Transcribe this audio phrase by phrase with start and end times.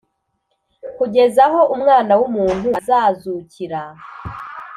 [0.97, 3.81] kugeza aho Umwana w’umuntu azazukira.”